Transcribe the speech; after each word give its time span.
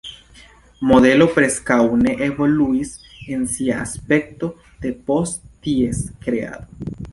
Modelo 0.91 1.27
preskaŭ 1.35 1.77
ne 1.99 2.13
evoluis 2.29 2.95
en 3.35 3.45
sia 3.53 3.77
aspekto 3.83 4.51
depost 4.89 5.47
ties 5.69 6.05
kreado. 6.27 7.01